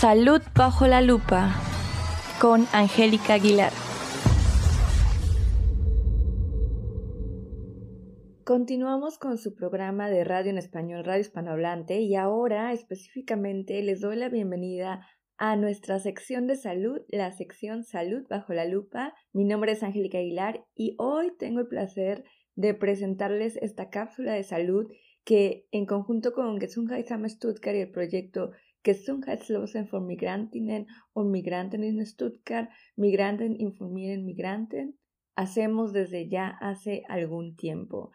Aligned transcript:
Salud 0.00 0.40
bajo 0.54 0.86
la 0.86 1.00
lupa 1.00 1.56
con 2.40 2.66
Angélica 2.72 3.34
Aguilar. 3.34 3.72
Continuamos 8.44 9.18
con 9.18 9.38
su 9.38 9.56
programa 9.56 10.08
de 10.08 10.22
radio 10.22 10.50
en 10.50 10.58
español, 10.58 11.04
Radio 11.04 11.22
Hispanohablante, 11.22 12.00
y 12.00 12.14
ahora 12.14 12.72
específicamente 12.72 13.82
les 13.82 14.00
doy 14.00 14.14
la 14.14 14.28
bienvenida 14.28 15.04
a 15.36 15.56
nuestra 15.56 15.98
sección 15.98 16.46
de 16.46 16.54
salud, 16.54 17.00
la 17.08 17.32
sección 17.32 17.82
Salud 17.82 18.24
bajo 18.30 18.52
la 18.52 18.66
lupa. 18.66 19.14
Mi 19.32 19.44
nombre 19.44 19.72
es 19.72 19.82
Angélica 19.82 20.18
Aguilar 20.18 20.64
y 20.76 20.94
hoy 21.00 21.32
tengo 21.40 21.58
el 21.58 21.66
placer 21.66 22.22
de 22.54 22.72
presentarles 22.72 23.56
esta 23.56 23.90
cápsula 23.90 24.34
de 24.34 24.44
salud 24.44 24.86
que 25.24 25.66
en 25.72 25.86
conjunto 25.86 26.32
con 26.32 26.60
Gesundheitsamt 26.60 27.28
Stuttgart 27.28 27.76
y 27.76 27.80
el 27.80 27.90
proyecto 27.90 28.52
Gesundheitslosen 28.82 29.86
von 29.86 30.06
Migrantinnen 30.06 30.86
und 31.12 31.30
Migranten 31.30 31.82
in 31.82 32.04
Stuttgart, 32.06 32.68
Migranten 32.96 33.56
informieren 33.56 34.24
Migranten, 34.24 34.98
hacemos 35.36 35.92
desde 35.92 36.28
ya 36.28 36.56
hace 36.60 37.02
algún 37.08 37.56
tiempo. 37.56 38.12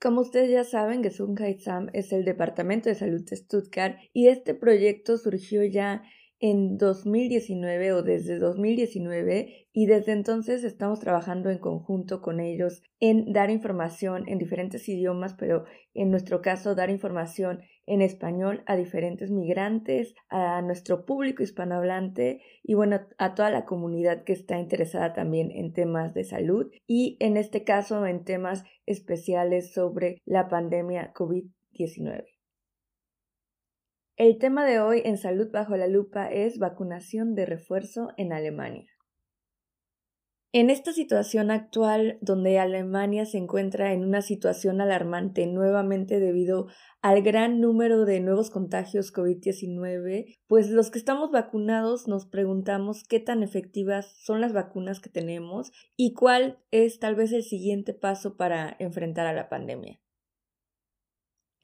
Como 0.00 0.22
ustedes 0.22 0.50
ya 0.50 0.64
saben, 0.64 1.02
Gesundheitsamt 1.02 1.90
es 1.92 2.12
el 2.12 2.24
Departamento 2.24 2.88
de 2.88 2.96
Salud 2.96 3.22
de 3.24 3.36
Stuttgart 3.36 3.98
y 4.12 4.26
este 4.26 4.54
proyecto 4.54 5.16
surgió 5.16 5.64
ya 5.64 6.02
en 6.42 6.76
2019 6.76 7.92
o 7.92 8.02
desde 8.02 8.40
2019 8.40 9.68
y 9.72 9.86
desde 9.86 10.10
entonces 10.10 10.64
estamos 10.64 10.98
trabajando 10.98 11.50
en 11.50 11.58
conjunto 11.58 12.20
con 12.20 12.40
ellos 12.40 12.82
en 12.98 13.32
dar 13.32 13.48
información 13.48 14.28
en 14.28 14.38
diferentes 14.38 14.88
idiomas, 14.88 15.34
pero 15.34 15.66
en 15.94 16.10
nuestro 16.10 16.42
caso 16.42 16.74
dar 16.74 16.90
información 16.90 17.60
en 17.86 18.02
español 18.02 18.64
a 18.66 18.74
diferentes 18.74 19.30
migrantes, 19.30 20.16
a 20.30 20.60
nuestro 20.62 21.06
público 21.06 21.44
hispanohablante 21.44 22.40
y 22.64 22.74
bueno, 22.74 23.00
a 23.18 23.34
toda 23.36 23.50
la 23.50 23.64
comunidad 23.64 24.24
que 24.24 24.32
está 24.32 24.58
interesada 24.58 25.12
también 25.12 25.52
en 25.52 25.72
temas 25.72 26.12
de 26.12 26.24
salud 26.24 26.72
y 26.88 27.16
en 27.20 27.36
este 27.36 27.62
caso 27.62 28.04
en 28.04 28.24
temas 28.24 28.64
especiales 28.84 29.72
sobre 29.72 30.20
la 30.24 30.48
pandemia 30.48 31.12
COVID-19. 31.14 32.31
El 34.22 34.38
tema 34.38 34.64
de 34.64 34.78
hoy 34.78 35.02
en 35.04 35.18
Salud 35.18 35.50
bajo 35.50 35.76
la 35.76 35.88
lupa 35.88 36.28
es 36.28 36.60
vacunación 36.60 37.34
de 37.34 37.44
refuerzo 37.44 38.10
en 38.16 38.32
Alemania. 38.32 38.86
En 40.52 40.70
esta 40.70 40.92
situación 40.92 41.50
actual, 41.50 42.18
donde 42.20 42.60
Alemania 42.60 43.26
se 43.26 43.38
encuentra 43.38 43.92
en 43.92 44.04
una 44.04 44.22
situación 44.22 44.80
alarmante 44.80 45.48
nuevamente 45.48 46.20
debido 46.20 46.68
al 47.00 47.22
gran 47.22 47.60
número 47.60 48.04
de 48.04 48.20
nuevos 48.20 48.50
contagios 48.50 49.12
COVID-19, 49.12 50.38
pues 50.46 50.70
los 50.70 50.92
que 50.92 51.00
estamos 51.00 51.32
vacunados 51.32 52.06
nos 52.06 52.24
preguntamos 52.24 53.02
qué 53.02 53.18
tan 53.18 53.42
efectivas 53.42 54.14
son 54.22 54.40
las 54.40 54.52
vacunas 54.52 55.00
que 55.00 55.10
tenemos 55.10 55.72
y 55.96 56.14
cuál 56.14 56.60
es 56.70 57.00
tal 57.00 57.16
vez 57.16 57.32
el 57.32 57.42
siguiente 57.42 57.92
paso 57.92 58.36
para 58.36 58.76
enfrentar 58.78 59.26
a 59.26 59.32
la 59.32 59.48
pandemia. 59.48 60.01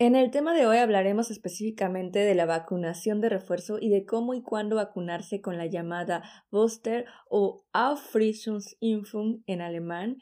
En 0.01 0.15
el 0.15 0.31
tema 0.31 0.55
de 0.55 0.65
hoy 0.65 0.77
hablaremos 0.77 1.33
específicamente 1.33 2.21
de 2.21 2.37
la 2.37 2.47
vacunación 2.47 3.21
de 3.21 3.31
refuerzo 3.31 3.79
y 3.81 3.89
de 3.89 4.07
cómo 4.07 4.33
y 4.33 4.43
cuándo 4.43 4.77
vacunarse 4.77 5.41
con 5.41 5.59
la 5.59 5.67
llamada 5.67 6.23
Booster 6.53 7.07
o 7.29 7.65
Auffrischungsimpfung 7.73 9.43
en 9.47 9.61
alemán. 9.61 10.19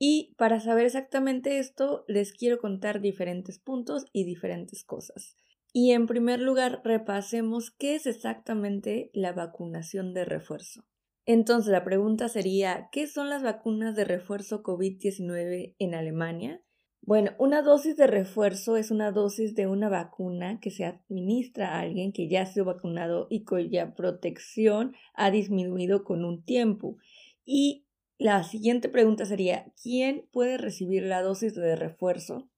Y 0.00 0.34
para 0.36 0.58
saber 0.58 0.86
exactamente 0.86 1.60
esto, 1.60 2.04
les 2.08 2.32
quiero 2.32 2.58
contar 2.58 3.00
diferentes 3.00 3.60
puntos 3.60 4.06
y 4.12 4.24
diferentes 4.24 4.82
cosas. 4.82 5.36
Y 5.72 5.92
en 5.92 6.08
primer 6.08 6.40
lugar, 6.40 6.80
repasemos 6.82 7.70
qué 7.70 7.94
es 7.94 8.06
exactamente 8.08 9.12
la 9.14 9.32
vacunación 9.32 10.12
de 10.12 10.24
refuerzo. 10.24 10.82
Entonces, 11.24 11.70
la 11.70 11.84
pregunta 11.84 12.28
sería, 12.28 12.88
¿qué 12.90 13.06
son 13.06 13.30
las 13.30 13.44
vacunas 13.44 13.94
de 13.94 14.06
refuerzo 14.06 14.64
COVID-19 14.64 15.76
en 15.78 15.94
Alemania? 15.94 16.60
Bueno, 17.02 17.32
una 17.38 17.62
dosis 17.62 17.96
de 17.96 18.06
refuerzo 18.06 18.76
es 18.76 18.90
una 18.90 19.10
dosis 19.10 19.54
de 19.54 19.66
una 19.66 19.88
vacuna 19.88 20.60
que 20.60 20.70
se 20.70 20.84
administra 20.84 21.74
a 21.74 21.80
alguien 21.80 22.12
que 22.12 22.28
ya 22.28 22.42
ha 22.42 22.46
sido 22.46 22.66
vacunado 22.66 23.26
y 23.30 23.44
cuya 23.44 23.94
protección 23.94 24.94
ha 25.14 25.30
disminuido 25.30 26.04
con 26.04 26.24
un 26.24 26.44
tiempo. 26.44 26.98
Y 27.44 27.86
la 28.18 28.44
siguiente 28.44 28.90
pregunta 28.90 29.24
sería, 29.24 29.72
¿quién 29.82 30.28
puede 30.30 30.58
recibir 30.58 31.02
la 31.04 31.22
dosis 31.22 31.54
de 31.54 31.74
refuerzo? 31.74 32.50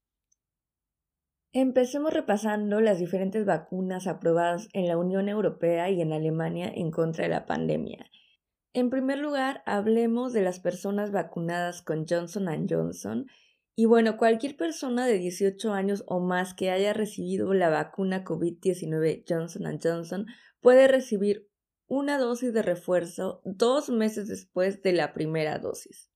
Empecemos 1.52 2.12
repasando 2.12 2.80
las 2.80 2.98
diferentes 2.98 3.44
vacunas 3.44 4.06
aprobadas 4.06 4.68
en 4.72 4.88
la 4.88 4.96
Unión 4.96 5.28
Europea 5.28 5.88
y 5.90 6.00
en 6.00 6.12
Alemania 6.12 6.72
en 6.74 6.90
contra 6.90 7.24
de 7.24 7.30
la 7.30 7.46
pandemia. 7.46 8.10
En 8.72 8.88
primer 8.88 9.18
lugar, 9.18 9.62
hablemos 9.66 10.32
de 10.32 10.40
las 10.40 10.60
personas 10.60 11.12
vacunadas 11.12 11.82
con 11.82 12.06
Johnson⁇ 12.08 12.46
Johnson, 12.68 13.26
y 13.74 13.86
bueno, 13.86 14.16
cualquier 14.16 14.56
persona 14.56 15.06
de 15.06 15.18
18 15.18 15.72
años 15.72 16.04
o 16.06 16.20
más 16.20 16.52
que 16.54 16.70
haya 16.70 16.92
recibido 16.92 17.54
la 17.54 17.70
vacuna 17.70 18.24
COVID-19 18.24 19.24
Johnson 19.26 19.78
Johnson 19.82 20.26
puede 20.60 20.88
recibir 20.88 21.48
una 21.86 22.18
dosis 22.18 22.52
de 22.52 22.62
refuerzo 22.62 23.40
dos 23.44 23.88
meses 23.88 24.28
después 24.28 24.82
de 24.82 24.92
la 24.92 25.14
primera 25.14 25.58
dosis. 25.58 26.10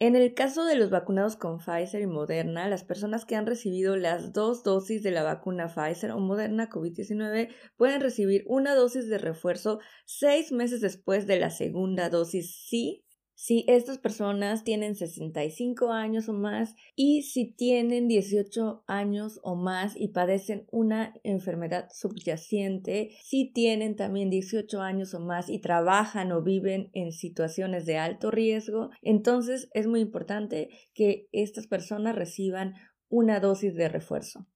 En 0.00 0.14
el 0.14 0.32
caso 0.34 0.64
de 0.64 0.76
los 0.76 0.90
vacunados 0.90 1.34
con 1.34 1.58
Pfizer 1.58 2.00
y 2.00 2.06
Moderna, 2.06 2.68
las 2.68 2.84
personas 2.84 3.24
que 3.24 3.34
han 3.34 3.46
recibido 3.46 3.96
las 3.96 4.32
dos 4.32 4.62
dosis 4.62 5.02
de 5.02 5.10
la 5.10 5.24
vacuna 5.24 5.66
Pfizer 5.66 6.12
o 6.12 6.20
Moderna 6.20 6.70
COVID-19 6.70 7.48
pueden 7.76 8.00
recibir 8.00 8.44
una 8.46 8.76
dosis 8.76 9.08
de 9.08 9.18
refuerzo 9.18 9.80
seis 10.06 10.52
meses 10.52 10.80
después 10.80 11.26
de 11.26 11.40
la 11.40 11.50
segunda 11.50 12.10
dosis 12.10 12.54
sí 12.68 13.04
si 13.40 13.64
estas 13.68 13.98
personas 13.98 14.64
tienen 14.64 14.96
65 14.96 15.92
años 15.92 16.28
o 16.28 16.32
más 16.32 16.74
y 16.96 17.22
si 17.22 17.44
tienen 17.44 18.08
18 18.08 18.82
años 18.88 19.38
o 19.44 19.54
más 19.54 19.94
y 19.94 20.08
padecen 20.08 20.66
una 20.72 21.14
enfermedad 21.22 21.88
subyacente, 21.92 23.10
si 23.22 23.52
tienen 23.52 23.94
también 23.94 24.28
18 24.28 24.80
años 24.80 25.14
o 25.14 25.20
más 25.20 25.48
y 25.50 25.60
trabajan 25.60 26.32
o 26.32 26.42
viven 26.42 26.90
en 26.94 27.12
situaciones 27.12 27.86
de 27.86 27.98
alto 27.98 28.32
riesgo, 28.32 28.90
entonces 29.02 29.70
es 29.72 29.86
muy 29.86 30.00
importante 30.00 30.70
que 30.92 31.28
estas 31.30 31.68
personas 31.68 32.16
reciban 32.16 32.74
una 33.08 33.38
dosis 33.38 33.76
de 33.76 33.88
refuerzo. 33.88 34.48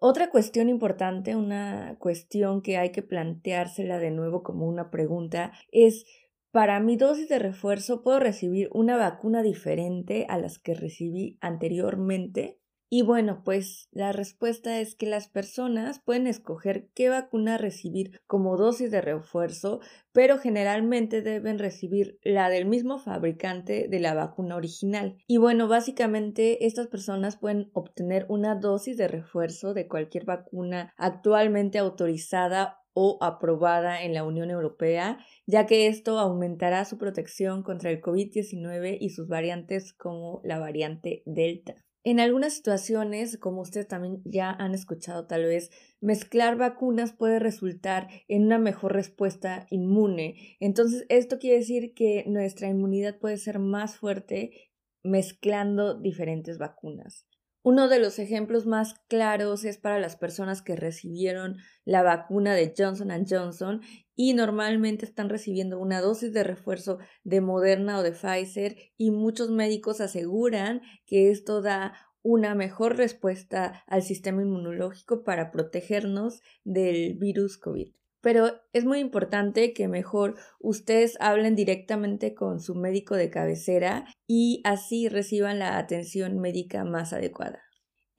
Otra 0.00 0.30
cuestión 0.30 0.68
importante, 0.68 1.34
una 1.34 1.96
cuestión 1.98 2.62
que 2.62 2.76
hay 2.76 2.92
que 2.92 3.02
planteársela 3.02 3.98
de 3.98 4.12
nuevo 4.12 4.44
como 4.44 4.64
una 4.64 4.92
pregunta, 4.92 5.50
es 5.72 6.06
para 6.50 6.80
mi 6.80 6.96
dosis 6.96 7.28
de 7.28 7.38
refuerzo 7.38 8.02
puedo 8.02 8.18
recibir 8.18 8.68
una 8.72 8.96
vacuna 8.96 9.42
diferente 9.42 10.26
a 10.28 10.38
las 10.38 10.58
que 10.58 10.74
recibí 10.74 11.38
anteriormente. 11.40 12.58
Y 12.90 13.02
bueno, 13.02 13.42
pues 13.44 13.86
la 13.92 14.12
respuesta 14.12 14.80
es 14.80 14.94
que 14.94 15.04
las 15.04 15.28
personas 15.28 16.00
pueden 16.00 16.26
escoger 16.26 16.88
qué 16.94 17.10
vacuna 17.10 17.58
recibir 17.58 18.18
como 18.26 18.56
dosis 18.56 18.90
de 18.90 19.02
refuerzo, 19.02 19.80
pero 20.12 20.38
generalmente 20.38 21.20
deben 21.20 21.58
recibir 21.58 22.18
la 22.22 22.48
del 22.48 22.64
mismo 22.64 22.98
fabricante 22.98 23.88
de 23.88 24.00
la 24.00 24.14
vacuna 24.14 24.56
original. 24.56 25.18
Y 25.26 25.36
bueno, 25.36 25.68
básicamente 25.68 26.64
estas 26.64 26.86
personas 26.86 27.36
pueden 27.36 27.70
obtener 27.74 28.24
una 28.30 28.54
dosis 28.54 28.96
de 28.96 29.08
refuerzo 29.08 29.74
de 29.74 29.86
cualquier 29.86 30.24
vacuna 30.24 30.94
actualmente 30.96 31.78
autorizada 31.78 32.78
o 33.00 33.16
aprobada 33.20 34.02
en 34.02 34.12
la 34.12 34.24
Unión 34.24 34.50
Europea, 34.50 35.18
ya 35.46 35.66
que 35.66 35.86
esto 35.86 36.18
aumentará 36.18 36.84
su 36.84 36.98
protección 36.98 37.62
contra 37.62 37.92
el 37.92 38.00
COVID-19 38.00 38.98
y 39.00 39.10
sus 39.10 39.28
variantes 39.28 39.92
como 39.92 40.40
la 40.42 40.58
variante 40.58 41.22
Delta. 41.24 41.76
En 42.02 42.18
algunas 42.18 42.54
situaciones, 42.54 43.38
como 43.38 43.60
ustedes 43.60 43.86
también 43.86 44.20
ya 44.24 44.50
han 44.50 44.74
escuchado 44.74 45.28
tal 45.28 45.44
vez, 45.44 45.70
mezclar 46.00 46.56
vacunas 46.56 47.12
puede 47.12 47.38
resultar 47.38 48.08
en 48.26 48.46
una 48.46 48.58
mejor 48.58 48.94
respuesta 48.94 49.68
inmune. 49.70 50.56
Entonces, 50.58 51.06
esto 51.08 51.38
quiere 51.38 51.58
decir 51.58 51.94
que 51.94 52.24
nuestra 52.26 52.66
inmunidad 52.66 53.20
puede 53.20 53.36
ser 53.36 53.60
más 53.60 53.96
fuerte 53.96 54.72
mezclando 55.04 55.94
diferentes 55.94 56.58
vacunas. 56.58 57.27
Uno 57.70 57.88
de 57.88 57.98
los 57.98 58.18
ejemplos 58.18 58.64
más 58.64 58.94
claros 59.08 59.66
es 59.66 59.76
para 59.76 59.98
las 59.98 60.16
personas 60.16 60.62
que 60.62 60.74
recibieron 60.74 61.58
la 61.84 62.02
vacuna 62.02 62.54
de 62.54 62.72
Johnson⁇ 62.74 63.08
Johnson 63.28 63.82
y 64.16 64.32
normalmente 64.32 65.04
están 65.04 65.28
recibiendo 65.28 65.78
una 65.78 66.00
dosis 66.00 66.32
de 66.32 66.44
refuerzo 66.44 66.96
de 67.24 67.42
Moderna 67.42 67.98
o 67.98 68.02
de 68.02 68.12
Pfizer 68.12 68.74
y 68.96 69.10
muchos 69.10 69.50
médicos 69.50 70.00
aseguran 70.00 70.80
que 71.04 71.30
esto 71.30 71.60
da 71.60 71.92
una 72.22 72.54
mejor 72.54 72.96
respuesta 72.96 73.84
al 73.86 74.02
sistema 74.02 74.40
inmunológico 74.40 75.22
para 75.22 75.50
protegernos 75.50 76.40
del 76.64 77.18
virus 77.18 77.58
COVID. 77.58 77.92
Pero 78.20 78.60
es 78.72 78.84
muy 78.84 78.98
importante 78.98 79.72
que 79.72 79.88
mejor 79.88 80.34
ustedes 80.60 81.16
hablen 81.20 81.54
directamente 81.54 82.34
con 82.34 82.60
su 82.60 82.74
médico 82.74 83.14
de 83.14 83.30
cabecera 83.30 84.06
y 84.26 84.60
así 84.64 85.08
reciban 85.08 85.58
la 85.58 85.78
atención 85.78 86.38
médica 86.38 86.84
más 86.84 87.12
adecuada. 87.12 87.62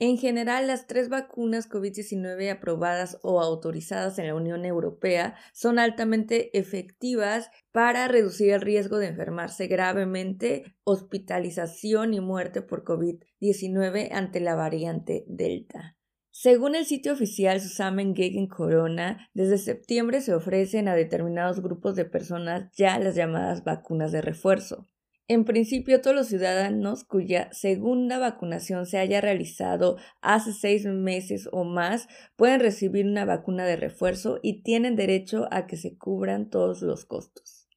En 0.02 0.18
general, 0.18 0.68
las 0.68 0.88
tres 0.88 1.10
vacunas 1.10 1.70
COVID-19 1.70 2.50
aprobadas 2.50 3.20
o 3.22 3.42
autorizadas 3.42 4.18
en 4.18 4.28
la 4.28 4.36
Unión 4.36 4.64
Europea 4.64 5.36
son 5.52 5.78
altamente 5.78 6.58
efectivas 6.58 7.52
para 7.74 8.08
reducir 8.08 8.52
el 8.52 8.62
riesgo 8.62 8.98
de 8.98 9.08
enfermarse 9.08 9.68
gravemente, 9.68 10.74
hospitalización 10.86 12.14
y 12.14 12.22
muerte 12.22 12.62
por 12.62 12.86
COVID-19 12.86 14.14
ante 14.14 14.40
la 14.40 14.56
variante 14.56 15.26
Delta. 15.28 15.99
Según 16.42 16.74
el 16.74 16.86
sitio 16.86 17.12
oficial 17.12 17.60
Susamen 17.60 18.16
Gegen 18.16 18.48
Corona, 18.48 19.30
desde 19.34 19.58
septiembre 19.58 20.22
se 20.22 20.34
ofrecen 20.34 20.88
a 20.88 20.96
determinados 20.96 21.62
grupos 21.62 21.98
de 21.98 22.06
personas 22.06 22.72
ya 22.78 22.98
las 22.98 23.16
llamadas 23.16 23.66
vacunas 23.66 24.14
de 24.14 24.22
refuerzo. 24.22 24.88
En 25.28 25.44
principio, 25.44 26.00
todos 26.00 26.16
los 26.16 26.28
ciudadanos 26.28 27.04
cuya 27.04 27.52
segunda 27.52 28.20
vacunación 28.20 28.86
se 28.86 29.00
haya 29.00 29.20
realizado 29.20 29.98
hace 30.22 30.54
seis 30.54 30.86
meses 30.86 31.50
o 31.52 31.66
más 31.66 32.08
pueden 32.38 32.62
recibir 32.62 33.06
una 33.06 33.26
vacuna 33.26 33.66
de 33.66 33.76
refuerzo 33.76 34.40
y 34.42 34.64
tienen 34.64 34.96
derecho 34.96 35.50
a 35.52 35.68
que 35.68 35.76
se 35.76 35.98
cubran 35.98 36.50
todos 36.50 36.82
los 36.82 37.04
costos. 37.04 37.68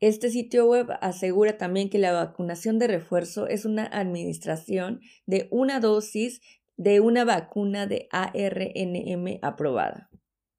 Este 0.00 0.30
sitio 0.30 0.66
web 0.66 0.86
asegura 1.00 1.58
también 1.58 1.90
que 1.90 1.98
la 1.98 2.12
vacunación 2.12 2.78
de 2.78 2.86
refuerzo 2.86 3.48
es 3.48 3.64
una 3.64 3.84
administración 3.84 5.00
de 5.26 5.48
una 5.50 5.80
dosis 5.80 6.40
de 6.78 7.00
una 7.00 7.24
vacuna 7.24 7.86
de 7.86 8.08
ARNM 8.10 9.40
aprobada. 9.42 10.08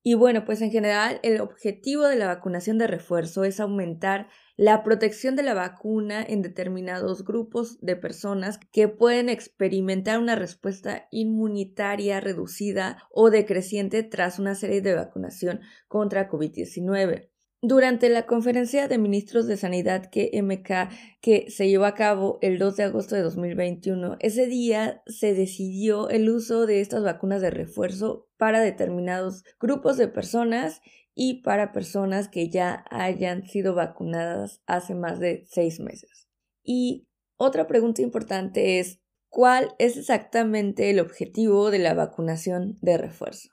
Y 0.04 0.14
bueno, 0.14 0.46
pues 0.46 0.62
en 0.62 0.72
general 0.72 1.20
el 1.24 1.42
objetivo 1.42 2.08
de 2.08 2.16
la 2.16 2.28
vacunación 2.28 2.78
de 2.78 2.88
refuerzo 2.88 3.44
es 3.44 3.60
aumentar 3.60 4.28
la 4.56 4.84
protección 4.84 5.36
de 5.36 5.44
la 5.44 5.54
vacuna 5.54 6.24
en 6.24 6.42
determinados 6.42 7.24
grupos 7.24 7.80
de 7.82 7.96
personas 7.96 8.60
que 8.72 8.88
pueden 8.88 9.30
experimentar 9.30 10.20
una 10.20 10.36
respuesta 10.36 11.08
inmunitaria 11.12 12.20
reducida 12.20 13.04
o 13.12 13.30
decreciente 13.30 14.04
tras 14.04 14.40
una 14.40 14.56
serie 14.56 14.82
de 14.82 14.96
vacunación 14.96 15.62
contra 15.88 16.30
COVID-19. 16.30 17.30
Durante 17.62 18.08
la 18.08 18.26
conferencia 18.26 18.88
de 18.88 18.98
ministros 18.98 19.46
de 19.46 19.58
Sanidad 19.58 20.10
KMK 20.10 21.20
que 21.20 21.52
se 21.52 21.68
llevó 21.68 21.84
a 21.84 21.94
cabo 21.94 22.40
el 22.42 22.58
2 22.58 22.78
de 22.78 22.84
agosto 22.84 23.16
de 23.16 23.22
2021, 23.22 24.16
ese 24.22 24.46
día 24.46 25.04
se 25.08 25.34
decidió 25.34 26.10
el 26.10 26.30
uso 26.30 26.66
de 26.66 26.80
estas 26.80 27.04
vacunas 27.04 27.42
de 27.42 27.50
refuerzo 27.50 28.30
para 28.38 28.62
determinados 28.62 29.44
grupos 29.60 29.98
de 29.98 30.08
personas 30.08 30.80
y 31.14 31.42
para 31.42 31.74
personas 31.74 32.30
que 32.30 32.50
ya 32.50 32.86
hayan 32.92 33.46
sido 33.46 33.76
vacunadas 33.76 34.62
hace 34.66 34.96
más 34.96 35.20
de 35.20 35.44
seis 35.50 35.82
meses. 35.82 36.30
Y 36.64 37.10
otra 37.36 37.68
pregunta 37.68 38.02
importante 38.02 38.80
es, 38.80 39.02
¿cuál 39.28 39.76
es 39.80 39.98
exactamente 39.98 40.90
el 40.90 41.02
objetivo 41.02 41.72
de 41.72 41.80
la 41.80 41.94
vacunación 41.94 42.78
de 42.80 42.98
refuerzo? 42.98 43.50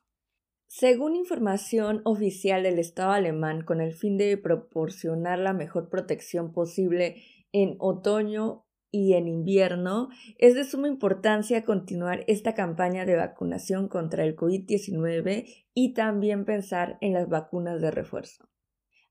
Según 0.78 1.16
información 1.16 2.02
oficial 2.04 2.62
del 2.62 2.78
Estado 2.78 3.12
alemán, 3.12 3.62
con 3.62 3.80
el 3.80 3.94
fin 3.94 4.18
de 4.18 4.36
proporcionar 4.36 5.38
la 5.38 5.54
mejor 5.54 5.88
protección 5.88 6.52
posible 6.52 7.22
en 7.50 7.76
otoño 7.78 8.66
y 8.90 9.14
en 9.14 9.26
invierno, 9.26 10.10
es 10.36 10.54
de 10.54 10.64
suma 10.64 10.88
importancia 10.88 11.64
continuar 11.64 12.24
esta 12.26 12.52
campaña 12.52 13.06
de 13.06 13.16
vacunación 13.16 13.88
contra 13.88 14.22
el 14.22 14.36
COVID-19 14.36 15.46
y 15.72 15.94
también 15.94 16.44
pensar 16.44 16.98
en 17.00 17.14
las 17.14 17.26
vacunas 17.26 17.80
de 17.80 17.90
refuerzo. 17.90 18.46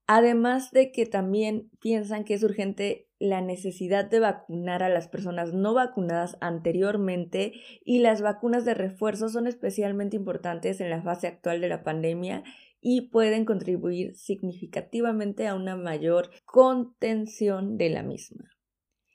Además 0.06 0.70
de 0.70 0.92
que 0.92 1.08
también 1.08 1.72
piensan 1.82 2.26
que 2.26 2.36
es 2.36 2.44
urgente 2.44 3.05
la 3.20 3.42
necesidad 3.42 4.10
de 4.10 4.20
vacunar 4.20 4.84
a 4.84 4.90
las 4.90 5.08
personas 5.08 5.54
no 5.54 5.74
vacunadas 5.74 6.38
anteriormente 6.42 7.54
y 7.84 8.00
las 8.00 8.22
vacunas 8.22 8.66
de 8.66 8.74
refuerzo 8.74 9.30
son 9.30 9.48
especialmente 9.48 10.16
importantes 10.16 10.82
en 10.82 10.90
la 10.90 11.02
fase 11.02 11.28
actual 11.28 11.62
de 11.62 11.70
la 11.70 11.84
pandemia 11.84 12.44
y 12.82 13.10
pueden 13.10 13.46
contribuir 13.46 14.16
significativamente 14.16 15.48
a 15.48 15.56
una 15.56 15.76
mayor 15.76 16.30
contención 16.46 17.78
de 17.78 17.90
la 17.90 18.04
misma. 18.04 18.46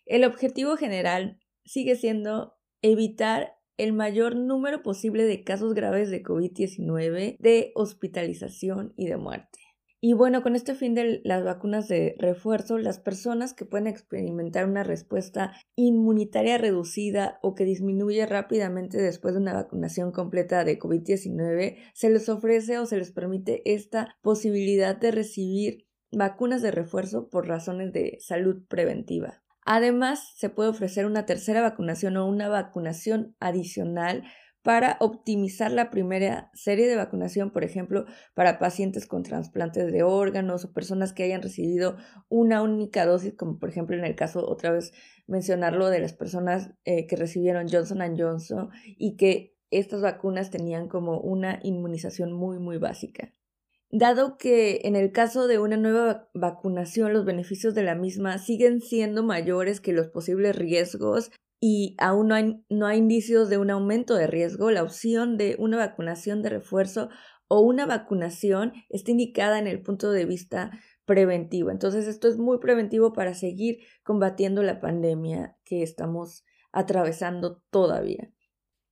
El 0.07 0.25
objetivo 0.25 0.77
general 0.77 1.39
sigue 1.65 1.95
siendo 1.95 2.55
evitar 2.83 3.55
el 3.77 3.93
mayor 3.93 4.35
número 4.35 4.83
posible 4.83 5.25
de 5.25 5.45
casos 5.45 5.73
graves 5.73 6.11
de 6.11 6.23
COVID-19, 6.23 7.37
de 7.39 7.73
hospitalización 7.75 8.93
y 8.97 9.07
de 9.07 9.17
muerte. 9.17 9.59
Y 10.03 10.15
bueno, 10.15 10.43
con 10.43 10.57
este 10.57 10.75
fin 10.75 10.95
de 10.95 11.21
las 11.25 11.45
vacunas 11.45 11.87
de 11.87 12.15
refuerzo, 12.19 12.79
las 12.79 12.99
personas 12.99 13.53
que 13.53 13.67
pueden 13.67 13.87
experimentar 13.87 14.67
una 14.67 14.83
respuesta 14.83 15.53
inmunitaria 15.77 16.57
reducida 16.57 17.39
o 17.43 17.55
que 17.55 17.67
disminuye 17.67 18.25
rápidamente 18.25 18.97
después 18.97 19.35
de 19.35 19.41
una 19.41 19.53
vacunación 19.53 20.11
completa 20.11 20.65
de 20.65 20.79
COVID-19, 20.79 21.77
se 21.93 22.09
les 22.09 22.31
ofrece 22.31 22.79
o 22.79 22.87
se 22.87 22.97
les 22.97 23.13
permite 23.13 23.61
esta 23.71 24.17
posibilidad 24.23 24.97
de 24.97 25.11
recibir 25.11 25.87
vacunas 26.11 26.63
de 26.63 26.71
refuerzo 26.71 27.29
por 27.29 27.47
razones 27.47 27.93
de 27.93 28.17
salud 28.21 28.65
preventiva. 28.69 29.43
Además, 29.67 30.33
se 30.35 30.49
puede 30.49 30.71
ofrecer 30.71 31.05
una 31.05 31.27
tercera 31.27 31.61
vacunación 31.61 32.17
o 32.17 32.27
una 32.27 32.49
vacunación 32.49 33.37
adicional 33.39 34.25
para 34.63 34.97
optimizar 35.01 35.71
la 35.71 35.91
primera 35.91 36.51
serie 36.53 36.87
de 36.87 36.97
vacunación, 36.97 37.51
por 37.51 37.65
ejemplo, 37.65 38.05
para 38.35 38.59
pacientes 38.59 39.07
con 39.07 39.23
trasplantes 39.23 39.91
de 39.91 40.03
órganos 40.03 40.65
o 40.65 40.73
personas 40.73 41.13
que 41.13 41.23
hayan 41.23 41.43
recibido 41.43 41.97
una 42.29 42.63
única 42.63 43.07
dosis, 43.07 43.35
como 43.35 43.59
por 43.59 43.71
ejemplo 43.71 43.97
en 43.97 44.05
el 44.05 44.17
caso, 44.17 44.47
otra 44.47 44.71
vez 44.71 44.93
mencionarlo, 45.27 45.89
de 45.89 46.01
las 46.01 46.13
personas 46.13 46.73
eh, 46.85 47.07
que 47.07 47.17
recibieron 47.17 47.69
Johnson⁇ 47.69 47.99
Johnson 48.21 48.71
y 48.85 49.17
que 49.17 49.57
estas 49.71 50.03
vacunas 50.03 50.51
tenían 50.51 50.89
como 50.89 51.21
una 51.21 51.61
inmunización 51.63 52.33
muy, 52.33 52.59
muy 52.59 52.79
básica. 52.79 53.33
Dado 53.93 54.37
que 54.37 54.83
en 54.85 54.95
el 54.95 55.11
caso 55.11 55.49
de 55.49 55.59
una 55.59 55.77
nueva 55.77 56.29
vacunación 56.35 57.13
los 57.13 57.25
beneficios 57.25 57.75
de 57.75 57.83
la 57.83 57.95
misma 57.95 58.39
siguen 58.39 58.81
siendo 58.81 59.25
mayores 59.25 59.81
que 59.81 59.93
los 59.93 60.09
posibles 60.09 60.55
riesgos 60.55 61.33
y 61.61 61.95
aún 61.99 62.29
no 62.29 62.35
hay, 62.35 62.65
no 62.71 62.87
hay 62.87 62.99
indicios 62.99 63.51
de 63.51 63.59
un 63.59 63.71
aumento 63.71 64.15
de 64.15 64.27
riesgo, 64.27 64.71
la 64.71 64.83
opción 64.83 65.37
de 65.37 65.57
una 65.59 65.77
vacunación 65.77 66.43
de 66.43 66.49
refuerzo 66.49 67.11
o 67.49 67.61
una 67.61 67.85
vacunación 67.85 68.73
está 68.89 69.11
indicada 69.11 69.59
en 69.59 69.67
el 69.67 69.83
punto 69.83 70.11
de 70.11 70.25
vista 70.25 70.71
preventivo. 71.05 71.71
Entonces 71.71 72.07
esto 72.07 72.29
es 72.29 72.39
muy 72.39 72.59
preventivo 72.59 73.13
para 73.13 73.35
seguir 73.35 73.81
combatiendo 74.05 74.63
la 74.63 74.81
pandemia 74.81 75.57
que 75.65 75.83
estamos 75.83 76.45
atravesando 76.73 77.63
todavía. 77.71 78.33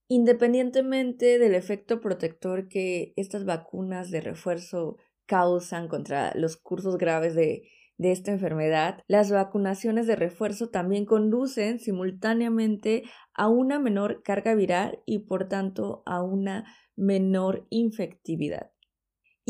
Independientemente 0.08 1.38
del 1.38 1.54
efecto 1.54 2.00
protector 2.00 2.68
que 2.68 3.12
estas 3.16 3.44
vacunas 3.44 4.10
de 4.10 4.20
refuerzo 4.20 4.96
causan 5.26 5.87
contra 5.87 6.34
los 6.34 6.56
cursos 6.56 6.98
graves 6.98 7.34
de, 7.34 7.62
de 7.99 8.12
esta 8.12 8.31
enfermedad, 8.31 9.02
las 9.07 9.31
vacunaciones 9.31 10.07
de 10.07 10.17
refuerzo 10.17 10.71
también 10.71 11.05
conducen 11.05 11.78
simultáneamente 11.81 13.02
a 13.35 13.49
una 13.49 13.78
menor 13.78 14.23
carga 14.23 14.55
viral 14.55 15.00
y 15.05 15.21
por 15.21 15.49
tanto 15.49 16.02
a 16.07 16.23
una 16.23 16.64
menor 16.97 17.67
infectividad. 17.71 18.71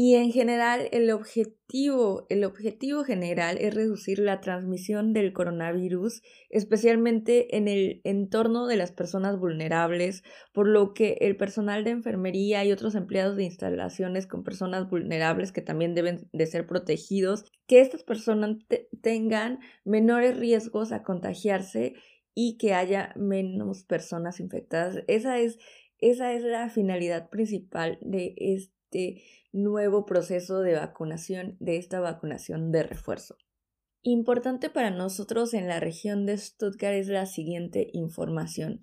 Y 0.01 0.15
en 0.15 0.31
general 0.31 0.87
el 0.93 1.11
objetivo, 1.11 2.25
el 2.29 2.45
objetivo 2.45 3.03
general 3.03 3.59
es 3.59 3.75
reducir 3.75 4.21
la 4.21 4.41
transmisión 4.41 5.13
del 5.13 5.33
coronavirus, 5.33 6.23
especialmente 6.51 7.57
en 7.57 7.67
el 7.67 8.01
entorno 8.05 8.69
de 8.69 8.77
las 8.77 8.93
personas 8.93 9.41
vulnerables, 9.41 10.23
por 10.53 10.69
lo 10.69 10.95
que 10.95 11.19
el 11.23 11.37
personal 11.37 11.83
de 11.83 11.91
enfermería 11.91 12.65
y 12.65 12.71
otros 12.71 12.95
empleados 12.95 13.37
de 13.37 13.43
instalaciones 13.43 14.29
con 14.29 14.45
personas 14.45 14.89
vulnerables 14.89 15.51
que 15.51 15.63
también 15.63 15.97
deben 15.97 16.29
de 16.33 16.47
ser 16.47 16.65
protegidos, 16.69 17.45
que 17.67 17.81
estas 17.81 18.05
personas 18.05 18.57
tengan 19.03 19.59
menores 19.85 20.39
riesgos 20.39 20.93
a 20.93 21.03
contagiarse 21.03 21.95
y 22.37 22.57
que 22.57 22.73
haya 22.73 23.13
menos 23.17 23.83
personas 23.83 24.39
infectadas. 24.39 25.03
Esa 25.09 25.41
es, 25.41 25.59
esa 25.99 26.35
es 26.35 26.45
la 26.45 26.71
finalidad 26.71 27.31
principal 27.31 27.99
de 28.01 28.37
este 28.37 28.78
nuevo 29.53 30.07
proceso 30.07 30.61
de 30.61 30.75
vacunación, 30.75 31.57
de 31.61 31.77
esta 31.77 32.01
vacunación 32.01 32.71
de 32.71 32.83
refuerzo. 32.83 33.37
Importante 34.03 34.71
para 34.71 34.91
nosotros 34.91 35.55
en 35.55 35.69
la 35.69 35.81
región 35.81 36.25
de 36.25 36.39
Stuttgart 36.39 36.95
es 36.95 37.09
la 37.09 37.27
siguiente 37.27 37.91
información. 37.93 38.81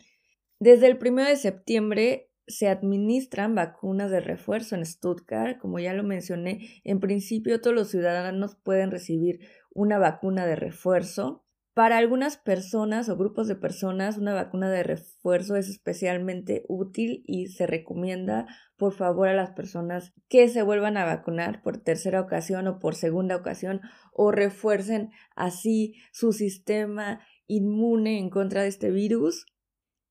Desde 0.59 0.87
el 0.87 0.99
1 1.01 1.23
de 1.23 1.35
septiembre 1.35 2.31
se 2.47 2.67
administran 2.67 3.55
vacunas 3.55 4.11
de 4.11 4.19
refuerzo 4.19 4.75
en 4.75 4.85
Stuttgart. 4.85 5.57
Como 5.59 5.79
ya 5.79 5.93
lo 5.93 6.03
mencioné, 6.03 6.81
en 6.83 6.99
principio 6.99 7.61
todos 7.61 7.75
los 7.75 7.89
ciudadanos 7.89 8.55
pueden 8.55 8.91
recibir 8.91 9.39
una 9.73 9.97
vacuna 9.97 10.45
de 10.45 10.55
refuerzo. 10.55 11.44
Para 11.75 11.97
algunas 11.97 12.37
personas 12.37 13.09
o 13.09 13.17
grupos 13.17 13.49
de 13.49 13.57
personas, 13.57 14.17
una 14.17 14.33
vacuna 14.33 14.71
de 14.71 14.81
refuerzo 14.81 15.57
es 15.57 15.67
especialmente 15.67 16.63
útil 16.69 17.21
y 17.27 17.47
se 17.47 17.67
recomienda, 17.67 18.47
por 18.77 18.93
favor, 18.93 19.27
a 19.27 19.33
las 19.33 19.51
personas 19.51 20.13
que 20.29 20.47
se 20.47 20.61
vuelvan 20.61 20.95
a 20.95 21.03
vacunar 21.03 21.61
por 21.61 21.77
tercera 21.77 22.21
ocasión 22.21 22.65
o 22.69 22.79
por 22.79 22.95
segunda 22.95 23.35
ocasión 23.35 23.81
o 24.13 24.31
refuercen 24.31 25.11
así 25.35 25.95
su 26.13 26.31
sistema 26.31 27.19
inmune 27.45 28.19
en 28.19 28.29
contra 28.29 28.61
de 28.61 28.69
este 28.69 28.89
virus. 28.89 29.45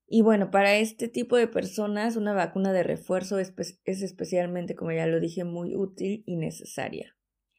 Y 0.06 0.20
bueno, 0.20 0.50
para 0.50 0.76
este 0.76 1.08
tipo 1.08 1.38
de 1.38 1.48
personas 1.48 2.16
una 2.16 2.34
vacuna 2.34 2.74
de 2.74 2.82
refuerzo 2.82 3.38
es, 3.38 3.54
es 3.86 4.02
especialmente, 4.02 4.74
como 4.74 4.92
ya 4.92 5.06
lo 5.06 5.18
dije, 5.18 5.44
muy 5.44 5.74
útil 5.74 6.24
y 6.26 6.36
necesaria. 6.36 7.16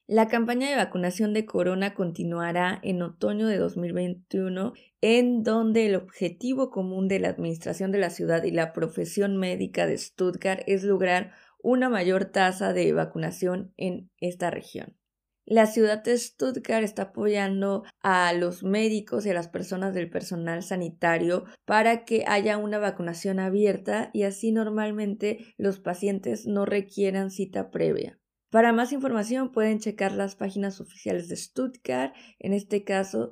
La 0.08 0.28
campaña 0.28 0.70
de 0.70 0.76
vacunación 0.76 1.34
de 1.34 1.48
corona 1.48 1.96
continuará 1.96 2.80
en 2.84 3.02
otoño 3.02 3.48
de 3.48 3.58
2021, 3.58 4.74
en 5.02 5.42
donde 5.42 5.88
el 5.88 5.96
objetivo 5.96 6.70
común 6.70 7.08
de 7.08 7.20
la 7.20 7.30
Administración 7.30 7.92
de 7.92 7.98
la 7.98 8.12
Ciudad 8.12 8.44
y 8.44 8.52
la 8.52 8.72
profesión 8.72 9.38
médica 9.38 9.88
de 9.88 9.98
Stuttgart 9.98 10.62
es 10.68 10.84
lograr 10.84 11.32
una 11.64 11.90
mayor 11.90 12.26
tasa 12.26 12.72
de 12.72 12.94
vacunación 12.94 13.74
en 13.78 14.12
esta 14.20 14.52
región. 14.52 14.96
La 15.44 15.66
ciudad 15.66 16.04
de 16.04 16.16
Stuttgart 16.20 16.84
está 16.84 17.04
apoyando 17.04 17.84
a 18.04 18.32
los 18.34 18.62
médicos 18.62 19.26
y 19.26 19.32
a 19.32 19.34
las 19.34 19.48
personas 19.48 19.96
del 19.96 20.12
personal 20.12 20.62
sanitario 20.62 21.46
para 21.66 22.06
que 22.06 22.26
haya 22.28 22.60
una 22.60 22.78
vacunación 22.78 23.40
abierta 23.40 24.12
y 24.14 24.22
así 24.22 24.52
normalmente 24.52 25.56
los 25.58 25.80
pacientes 25.80 26.46
no 26.46 26.68
requieran 26.68 27.32
cita 27.32 27.72
previa. 27.72 28.20
Para 28.56 28.72
más 28.72 28.94
información 28.94 29.52
pueden 29.52 29.80
checar 29.80 30.14
las 30.14 30.38
páginas 30.38 30.80
oficiales 30.80 31.28
de 31.28 31.36
Stuttgart. 31.36 32.16
En 32.40 32.54
este 32.54 32.86
caso, 32.86 33.32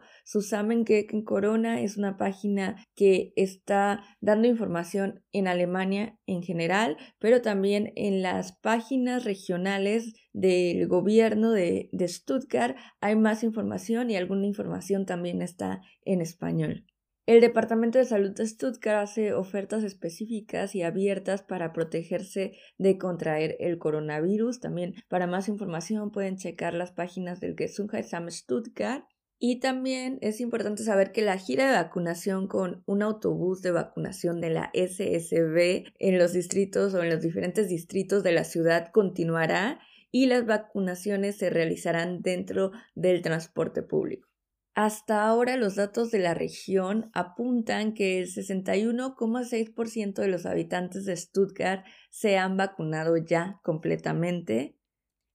en 1.13 1.23
Corona 1.23 1.79
es 1.79 1.95
una 1.95 2.17
página 2.17 2.85
que 2.93 3.31
está 3.37 4.03
dando 4.19 4.49
información 4.49 5.23
en 5.31 5.47
Alemania 5.47 6.19
en 6.25 6.43
general, 6.43 6.97
pero 7.19 7.41
también 7.41 7.93
en 7.95 8.21
las 8.21 8.51
páginas 8.51 9.23
regionales 9.23 10.13
del 10.33 10.89
gobierno 10.89 11.51
de 11.51 11.89
Stuttgart 12.05 12.75
hay 12.99 13.15
más 13.15 13.45
información 13.45 14.11
y 14.11 14.17
alguna 14.17 14.45
información 14.45 15.05
también 15.05 15.41
está 15.41 15.79
en 16.03 16.19
español. 16.19 16.85
El 17.25 17.39
Departamento 17.39 17.99
de 17.99 18.05
Salud 18.05 18.31
de 18.31 18.45
Stuttgart 18.45 19.01
hace 19.01 19.33
ofertas 19.33 19.85
específicas 19.85 20.75
y 20.75 20.81
abiertas 20.81 21.41
para 21.41 21.71
protegerse 21.71 22.57
de 22.77 22.97
contraer 22.97 23.55
el 23.61 23.77
coronavirus. 23.77 24.59
También 24.59 24.95
para 25.07 25.25
más 25.25 25.47
información 25.47 26.11
pueden 26.11 26.35
checar 26.35 26.73
las 26.73 26.91
páginas 26.91 27.39
del 27.39 27.55
Gesundheitsamt 27.57 28.29
Stuttgart. 28.29 29.05
Y 29.39 29.61
también 29.61 30.17
es 30.19 30.41
importante 30.41 30.83
saber 30.83 31.13
que 31.13 31.21
la 31.21 31.37
gira 31.37 31.65
de 31.65 31.77
vacunación 31.77 32.47
con 32.49 32.83
un 32.87 33.01
autobús 33.01 33.61
de 33.61 33.71
vacunación 33.71 34.41
de 34.41 34.49
la 34.49 34.69
SSB 34.73 35.85
en 35.99 36.17
los 36.17 36.33
distritos 36.33 36.93
o 36.93 37.03
en 37.03 37.09
los 37.09 37.21
diferentes 37.21 37.69
distritos 37.69 38.23
de 38.23 38.33
la 38.33 38.43
ciudad 38.43 38.91
continuará 38.91 39.79
y 40.11 40.25
las 40.25 40.45
vacunaciones 40.45 41.37
se 41.37 41.49
realizarán 41.49 42.21
dentro 42.21 42.73
del 42.95 43.21
transporte 43.21 43.81
público. 43.81 44.32
Hasta 44.75 45.27
ahora 45.27 45.55
los 45.55 45.75
datos 45.75 46.09
de 46.09 46.17
la 46.17 46.33
región 46.33 47.11
apuntan 47.13 47.93
que 47.93 48.19
el 48.19 48.25
61,6% 48.25 50.13
de 50.15 50.27
los 50.27 50.47
habitantes 50.47 51.05
de 51.05 51.15
Stuttgart 51.15 51.85
se 52.09 52.37
han 52.37 52.57
vacunado 52.57 53.17
ya 53.17 53.59
completamente. 53.63 54.75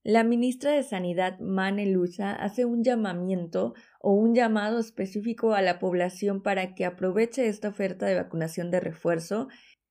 La 0.03 0.25
ministra 0.25 0.73
de 0.73 0.83
Sanidad, 0.83 1.39
Mane 1.39 1.87
Lucha, 1.87 2.33
hace 2.33 2.65
un 2.65 2.83
llamamiento 2.83 3.75
o 4.01 4.13
un 4.13 4.35
llamado 4.35 4.81
específico 4.81 5.55
a 5.55 5.63
la 5.63 5.79
población 5.79 6.43
para 6.43 6.75
que 6.75 6.85
aproveche 6.85 7.47
esta 7.47 7.69
oferta 7.69 8.07
de 8.07 8.17
vacunación 8.17 8.73
de 8.73 8.81
refuerzo, 8.81 9.47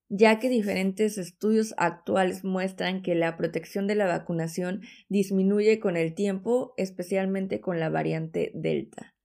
ya 0.10 0.40
que 0.40 0.50
diferentes 0.50 1.18
estudios 1.18 1.74
actuales 1.78 2.44
muestran 2.44 3.02
que 3.02 3.16
la 3.16 3.38
protección 3.38 3.88
de 3.88 3.96
la 3.96 4.08
vacunación 4.08 4.82
disminuye 5.08 5.80
con 5.80 5.96
el 5.96 6.16
tiempo, 6.16 6.74
especialmente 6.76 7.62
con 7.62 7.80
la 7.80 7.90
variante 7.90 8.52
Delta. 8.54 9.17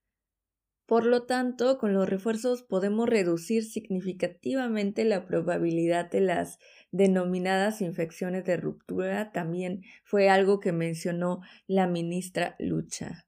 Por 0.92 1.06
lo 1.06 1.22
tanto, 1.22 1.78
con 1.78 1.94
los 1.94 2.06
refuerzos 2.06 2.64
podemos 2.64 3.08
reducir 3.08 3.64
significativamente 3.64 5.06
la 5.06 5.25
probabilidad 5.25 6.11
de 6.11 6.20
las 6.20 6.58
denominadas 6.90 7.80
infecciones 7.80 8.44
de 8.44 8.58
ruptura. 8.58 9.32
También 9.32 9.80
fue 10.04 10.28
algo 10.28 10.61
que 10.61 10.72
mencionó 10.72 11.40
la 11.66 11.87
ministra 11.87 12.56
Lucha. 12.58 13.25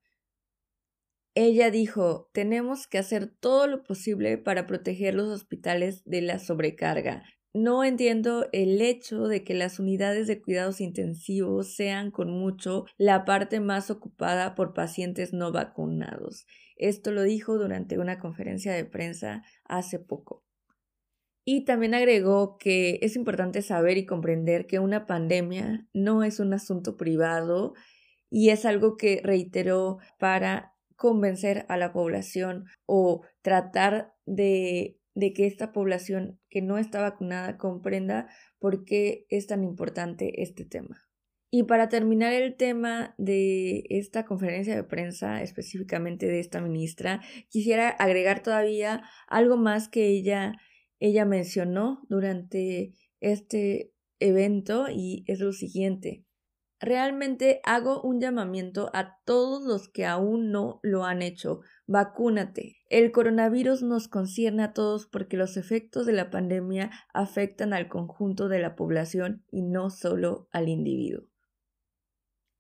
Ella 1.35 1.71
dijo, 1.71 2.29
tenemos 2.35 2.87
que 2.87 2.99
hacer 2.99 3.29
todo 3.29 3.67
lo 3.67 3.83
posible 3.83 4.37
para 4.37 4.67
proteger 4.67 5.15
los 5.15 5.31
hospitales 5.31 6.03
de 6.05 6.21
la 6.21 6.41
sobrecarga. 6.41 7.25
No 7.55 7.83
entiendo 7.83 8.47
el 8.53 8.83
hecho 8.83 9.27
de 9.27 9.43
que 9.43 9.55
las 9.55 9.79
unidades 9.79 10.27
de 10.27 10.43
cuidados 10.43 10.83
intensivos 10.83 11.75
sean 11.75 12.11
con 12.11 12.31
mucho 12.31 12.85
la 12.99 13.25
parte 13.25 13.61
más 13.61 13.91
ocupada 13.91 14.55
por 14.55 14.75
pacientes 14.75 15.33
no 15.33 15.51
vacunados. 15.51 16.45
Esto 16.77 17.13
lo 17.13 17.23
dijo 17.23 17.57
durante 17.59 17.99
una 17.99 18.19
conferencia 18.19 18.73
de 18.73 18.85
prensa 18.85 19.43
hace 19.65 19.99
poco. 19.99 20.45
Y 21.45 21.65
también 21.65 21.95
agregó 21.95 22.57
que 22.57 22.99
es 23.03 23.17
importante 23.17 23.61
saber 23.61 23.99
y 23.99 24.07
comprender 24.07 24.67
que 24.67 24.79
una 24.79 25.07
pandemia 25.07 25.87
no 25.93 26.25
es 26.25 26.41
un 26.41 26.55
asunto 26.55 26.97
privado 26.97 27.75
y 28.31 28.49
es 28.49 28.65
algo 28.65 28.97
que 28.97 29.21
reiteró 29.23 29.99
para 30.19 30.75
convencer 30.97 31.67
a 31.69 31.77
la 31.77 31.93
población 31.93 32.65
o 32.87 33.23
tratar 33.43 34.15
de, 34.25 34.99
de 35.15 35.33
que 35.35 35.47
esta 35.47 35.71
población 35.73 36.41
que 36.49 36.63
no 36.63 36.79
está 36.79 37.03
vacunada 37.03 37.59
comprenda 37.59 38.29
por 38.59 38.85
qué 38.85 39.27
es 39.29 39.47
tan 39.47 39.65
importante 39.65 40.43
este 40.43 40.65
tema. 40.65 41.05
Y 41.57 41.63
para 41.63 41.89
terminar 41.89 42.33
el 42.33 42.57
tema 42.57 43.15
de 43.17 43.85
esta 43.89 44.25
conferencia 44.25 44.75
de 44.75 44.83
prensa, 44.83 45.41
específicamente 45.41 46.27
de 46.27 46.41
esta 46.41 46.61
ministra, 46.61 47.21
quisiera 47.49 47.91
agregar 47.91 48.43
todavía 48.43 49.05
algo 49.29 49.57
más 49.57 49.89
que 49.89 50.09
ella, 50.09 50.55
ella 50.99 51.25
mencionó 51.25 52.05
durante 52.09 52.95
este 53.21 53.93
evento 54.19 54.87
y 54.91 55.23
es 55.29 55.39
lo 55.39 55.53
siguiente. 55.53 56.25
Realmente 56.81 57.61
hago 57.63 58.03
un 58.03 58.21
llamamiento 58.21 58.91
a 58.93 59.21
todos 59.25 59.63
los 59.63 59.89
que 59.89 60.07
aún 60.07 60.51
no 60.51 60.81
lo 60.83 61.05
han 61.05 61.23
hecho. 61.23 61.61
Vacúnate. 61.87 62.79
El 62.91 63.13
coronavirus 63.13 63.85
nos 63.85 64.09
concierne 64.09 64.65
a 64.65 64.73
todos 64.73 65.07
porque 65.07 65.37
los 65.37 65.57
efectos 65.57 66.05
de 66.05 66.15
la 66.15 66.31
pandemia 66.31 66.91
afectan 67.13 67.73
al 67.73 67.89
conjunto 67.89 68.49
de 68.49 68.59
la 68.59 68.75
población 68.75 69.45
y 69.53 69.63
no 69.63 69.91
solo 69.91 70.49
al 70.51 70.69
individuo. 70.69 71.29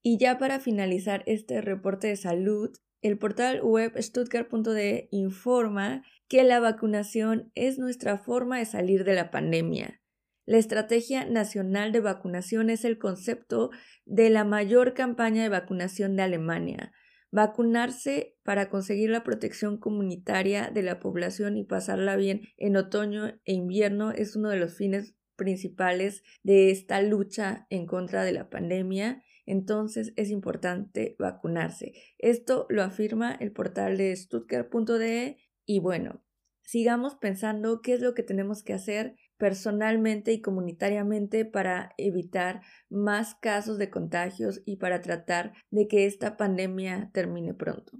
Y 0.06 0.18
ya 0.18 0.37
para 0.37 0.61
finalizar 0.61 1.23
este 1.25 1.62
reporte 1.62 2.08
de 2.08 2.16
salud, 2.16 2.70
el 3.00 3.16
portal 3.16 3.62
web 3.62 3.94
stuttgart.de 3.96 5.08
informa 5.11 6.02
que 6.28 6.44
la 6.44 6.61
vacunación 6.61 7.50
es 7.54 7.78
nuestra 7.78 8.18
forma 8.18 8.58
de 8.58 8.66
salir 8.66 9.04
de 9.04 9.14
la 9.14 9.30
pandemia. 9.30 10.02
La 10.44 10.58
Estrategia 10.58 11.25
Nacional 11.25 11.90
de 11.90 12.00
Vacunación 12.00 12.68
es 12.68 12.84
el 12.84 12.99
concepto 12.99 13.70
de 14.04 14.28
la 14.28 14.44
mayor 14.44 14.92
campaña 14.92 15.42
de 15.42 15.49
vacunación 15.49 16.16
de 16.16 16.23
Alemania. 16.25 16.92
Vacunarse 17.30 18.37
para 18.42 18.68
conseguir 18.68 19.08
la 19.08 19.25
protección 19.25 19.78
comunitaria 19.78 20.68
de 20.68 20.82
la 20.82 21.00
población 21.00 21.56
y 21.56 21.64
pasarla 21.64 22.16
bien 22.16 22.42
en 22.58 22.76
otoño 22.76 23.40
e 23.46 23.54
invierno 23.54 24.11
es 24.11 24.37
uno 24.37 24.50
de 24.50 24.58
los 24.58 24.76
fines 24.76 25.14
principales 25.37 26.23
de 26.42 26.70
esta 26.70 27.00
lucha 27.00 27.66
en 27.70 27.87
contra 27.87 28.23
de 28.23 28.32
la 28.32 28.50
pandemia 28.50 29.23
entonces 29.46 30.12
es 30.16 30.30
importante 30.30 31.16
vacunarse. 31.18 31.92
Esto 32.18 32.66
lo 32.68 32.82
afirma 32.82 33.32
el 33.32 33.52
portal 33.52 33.96
de 33.96 34.14
stuttgart.de 34.14 35.38
y 35.66 35.80
bueno, 35.80 36.24
sigamos 36.62 37.16
pensando 37.16 37.80
qué 37.82 37.94
es 37.94 38.00
lo 38.00 38.14
que 38.14 38.22
tenemos 38.22 38.62
que 38.62 38.74
hacer 38.74 39.16
personalmente 39.36 40.32
y 40.32 40.40
comunitariamente 40.40 41.44
para 41.44 41.92
evitar 41.98 42.62
más 42.88 43.34
casos 43.34 43.78
de 43.78 43.90
contagios 43.90 44.62
y 44.64 44.76
para 44.76 45.00
tratar 45.00 45.52
de 45.70 45.88
que 45.88 46.06
esta 46.06 46.36
pandemia 46.36 47.10
termine 47.12 47.54
pronto. 47.54 47.98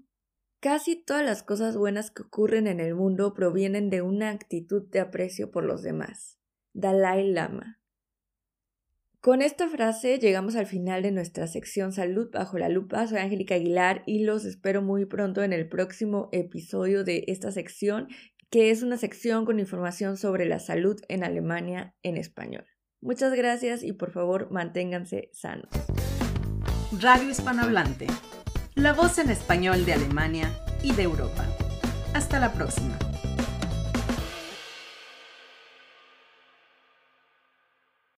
Casi 0.61 0.97
todas 0.97 1.23
las 1.23 1.43
cosas 1.43 1.77
buenas 1.77 2.11
que 2.11 2.23
ocurren 2.23 2.67
en 2.67 2.81
el 2.81 2.95
mundo 2.95 3.35
provienen 3.35 3.91
de 3.91 4.01
una 4.01 4.31
actitud 4.31 4.89
de 4.91 5.01
aprecio 5.01 5.51
por 5.51 5.65
los 5.65 5.83
demás. 5.83 6.39
Dalai 6.73 7.31
Lama. 7.31 7.84
Con 9.25 9.41
esta 9.41 9.71
frase 9.71 10.19
llegamos 10.19 10.55
al 10.55 10.67
final 10.67 11.03
de 11.03 11.11
nuestra 11.11 11.47
sección 11.47 11.93
Salud 11.93 12.29
bajo 12.31 12.59
la 12.59 12.69
lupa. 12.69 13.07
Soy 13.07 13.21
Angélica 13.21 13.55
Aguilar 13.55 14.03
y 14.05 14.23
los 14.23 14.45
espero 14.45 14.83
muy 14.83 15.07
pronto 15.07 15.43
en 15.43 15.55
el 15.55 15.67
próximo 15.67 16.29
episodio 16.31 17.05
de 17.05 17.25
esta 17.29 17.51
sección, 17.51 18.09
que 18.51 18.71
es 18.71 18.83
una 18.83 18.99
sección 18.99 19.47
con 19.47 19.61
información 19.61 20.19
sobre 20.19 20.45
la 20.45 20.59
salud 20.59 21.01
en 21.09 21.25
Alemania 21.25 21.95
en 22.03 22.19
español. 22.19 22.67
Muchas 23.01 23.33
gracias 23.33 23.83
y 23.83 23.95
por 23.95 24.11
favor 24.11 24.51
manténganse 24.51 25.31
sanos. 25.33 25.71
Radio 27.01 27.31
Hispanohablante, 27.31 28.09
la 28.75 28.93
voz 28.93 29.19
en 29.19 29.31
español 29.31 29.87
de 29.87 29.95
Alemania 29.95 30.51
y 30.83 30.93
de 30.93 31.05
Europa. 31.05 31.47
Hasta 32.13 32.39
la 32.41 32.53
próxima. 32.53 32.99